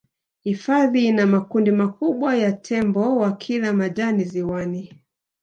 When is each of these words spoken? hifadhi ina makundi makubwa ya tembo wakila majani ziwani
hifadhi 0.43 1.05
ina 1.05 1.25
makundi 1.25 1.71
makubwa 1.71 2.35
ya 2.35 2.51
tembo 2.51 3.17
wakila 3.17 3.73
majani 3.73 4.23
ziwani 4.23 5.01